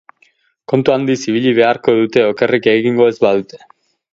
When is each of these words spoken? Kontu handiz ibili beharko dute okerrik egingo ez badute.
Kontu 0.71 0.93
handiz 0.93 1.17
ibili 1.33 1.53
beharko 1.59 1.95
dute 1.99 2.25
okerrik 2.31 2.71
egingo 2.73 3.11
ez 3.13 3.17
badute. 3.27 3.63